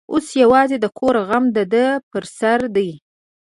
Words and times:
اوس 0.13 0.27
یوازې 0.43 0.77
د 0.81 0.85
کور 0.99 1.15
غم 1.27 1.45
د 1.55 1.57
ده 1.73 1.85
پر 2.11 2.23
سر 2.37 2.59
دی. 2.75 2.89